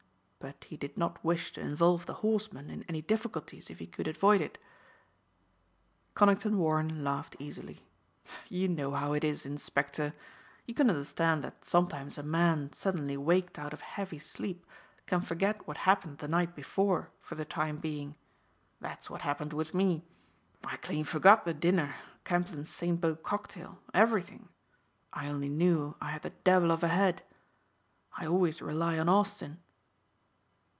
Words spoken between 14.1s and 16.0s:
sleep can forget what